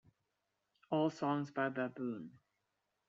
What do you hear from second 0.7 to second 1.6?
All songs